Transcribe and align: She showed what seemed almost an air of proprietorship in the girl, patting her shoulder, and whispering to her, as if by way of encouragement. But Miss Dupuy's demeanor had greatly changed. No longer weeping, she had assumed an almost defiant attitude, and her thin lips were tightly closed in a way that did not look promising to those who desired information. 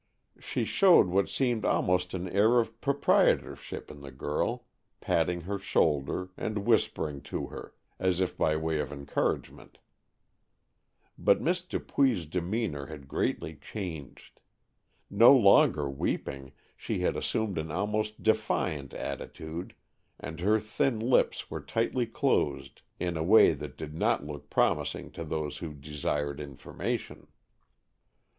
She 0.39 0.65
showed 0.65 1.09
what 1.09 1.29
seemed 1.29 1.63
almost 1.63 2.15
an 2.15 2.27
air 2.27 2.57
of 2.59 2.81
proprietorship 2.81 3.91
in 3.91 4.01
the 4.01 4.09
girl, 4.09 4.65
patting 4.99 5.41
her 5.41 5.59
shoulder, 5.59 6.29
and 6.35 6.65
whispering 6.65 7.21
to 7.29 7.45
her, 7.49 7.75
as 7.99 8.19
if 8.19 8.35
by 8.35 8.57
way 8.57 8.79
of 8.79 8.91
encouragement. 8.91 9.77
But 11.19 11.39
Miss 11.39 11.61
Dupuy's 11.63 12.25
demeanor 12.25 12.87
had 12.87 13.07
greatly 13.07 13.53
changed. 13.57 14.41
No 15.07 15.35
longer 15.35 15.87
weeping, 15.87 16.51
she 16.75 17.01
had 17.01 17.15
assumed 17.15 17.59
an 17.59 17.69
almost 17.69 18.23
defiant 18.23 18.95
attitude, 18.95 19.75
and 20.19 20.39
her 20.39 20.59
thin 20.59 20.99
lips 20.99 21.51
were 21.51 21.61
tightly 21.61 22.07
closed 22.07 22.81
in 22.99 23.17
a 23.17 23.23
way 23.23 23.53
that 23.53 23.77
did 23.77 23.93
not 23.93 24.25
look 24.25 24.49
promising 24.49 25.11
to 25.11 25.23
those 25.23 25.59
who 25.59 25.73
desired 25.75 26.39
information. 26.39 27.27